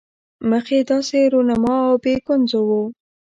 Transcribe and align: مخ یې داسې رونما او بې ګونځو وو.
مخ 0.49 0.65
یې 0.75 0.81
داسې 0.89 1.17
رونما 1.33 1.75
او 1.87 1.95
بې 2.03 2.13
ګونځو 2.27 2.59
وو. 2.69 2.83